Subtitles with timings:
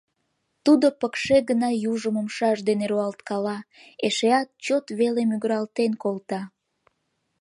[0.65, 3.57] —Тудо пыкше гына южым умшаж дене руалткала,
[4.05, 6.41] эшеат чот веле мӱгыралтен колта.